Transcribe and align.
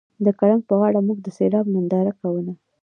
د 0.25 0.27
ګړنګ 0.39 0.61
په 0.67 0.73
غاړه 0.79 0.99
موږ 1.07 1.17
د 1.23 1.27
سیلاب 1.37 1.65
ننداره 1.73 2.13
کوله 2.21 2.53